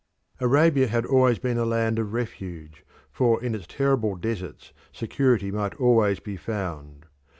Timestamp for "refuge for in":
2.11-3.53